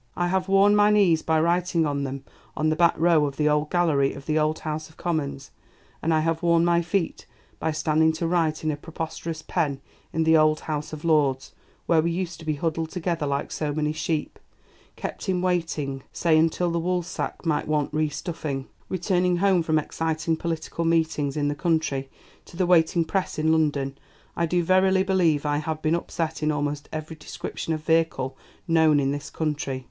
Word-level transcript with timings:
I 0.25 0.29
have 0.29 0.47
worn 0.47 0.75
my 0.75 0.89
knees 0.89 1.21
by 1.21 1.39
writing 1.39 1.85
on 1.85 2.05
them 2.05 2.23
on 2.57 2.69
the 2.69 2.73
old 2.73 2.79
back 2.79 2.95
row 2.97 3.27
of 3.27 3.37
the 3.37 3.47
old 3.47 3.69
gallery 3.69 4.13
of 4.15 4.25
the 4.25 4.39
old 4.39 4.57
House 4.57 4.89
of 4.89 4.97
Commons; 4.97 5.51
and 6.01 6.11
I 6.11 6.21
have 6.21 6.41
worn 6.41 6.65
my 6.65 6.81
feet 6.81 7.27
by 7.59 7.71
standing 7.71 8.11
to 8.13 8.25
write 8.25 8.63
in 8.63 8.71
a 8.71 8.77
preposterous 8.77 9.43
pen 9.43 9.79
in 10.11 10.23
the 10.23 10.35
old 10.35 10.61
House 10.61 10.91
of 10.91 11.05
Lords, 11.05 11.53
where 11.85 12.01
we 12.01 12.09
used 12.09 12.39
to 12.39 12.45
be 12.47 12.55
huddled 12.55 12.89
together 12.89 13.27
like 13.27 13.51
so 13.51 13.71
many 13.75 13.91
sheep 13.93 14.39
kept 14.95 15.29
in 15.29 15.39
waiting, 15.39 16.01
say, 16.11 16.35
until 16.35 16.71
the 16.71 16.79
woolsack 16.81 17.45
might 17.45 17.67
want 17.67 17.93
re 17.93 18.09
stuffing. 18.09 18.67
Returning 18.89 19.37
home 19.37 19.61
from 19.61 19.77
exciting 19.77 20.35
political 20.35 20.83
meetings 20.83 21.37
in 21.37 21.47
the 21.47 21.53
country 21.53 22.09
to 22.45 22.57
the 22.57 22.65
waiting 22.65 23.05
press 23.05 23.37
in 23.37 23.51
London, 23.51 23.95
I 24.35 24.47
do 24.47 24.63
verily 24.63 25.03
believe 25.03 25.45
I 25.45 25.57
have 25.57 25.83
been 25.83 25.93
upset 25.93 26.41
in 26.41 26.51
almost 26.51 26.89
every 26.91 27.17
description 27.17 27.71
of 27.71 27.83
vehicle 27.83 28.35
known 28.67 28.99
in 28.99 29.11
this 29.11 29.29
country. 29.29 29.79